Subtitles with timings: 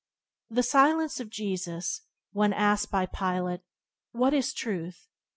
[0.49, 2.01] The silence of Jesus,
[2.33, 3.61] when asked by Pilate
[4.13, 5.05] "What is Truth?"